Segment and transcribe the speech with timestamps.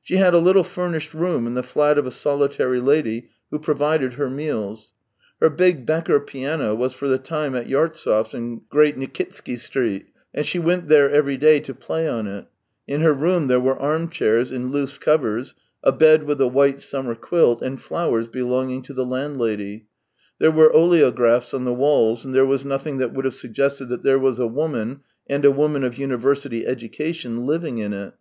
[0.00, 4.12] She had a little furnished room in the flat of a solitary lady who provided
[4.14, 4.92] her meals.
[5.42, 10.46] Her big Becker piano was for the time at Yartsev's in Great Nikitsky Street, and
[10.46, 12.46] she went there every day to play on it.
[12.86, 16.80] In her room there were arm chairs in loose covers, a bed with a white
[16.80, 19.86] summer quilt, and flowers belonging to the landlady;
[20.40, 24.04] tlu*re were oleographs on the walls, and there was nothing that would have suggested that
[24.04, 28.14] there was a woman, and a woman of university educa tion, living in it.